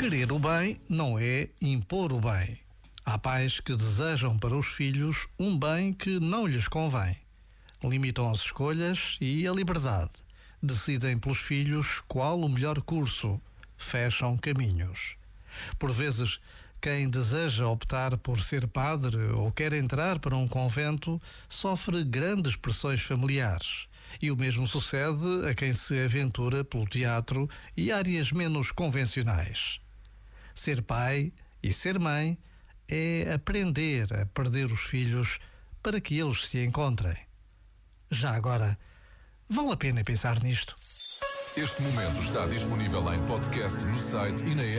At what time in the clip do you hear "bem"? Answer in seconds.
0.38-0.78, 2.22-2.58, 5.58-5.92